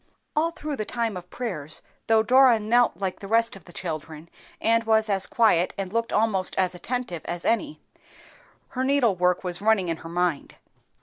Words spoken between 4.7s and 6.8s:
was as quiet and looked almost as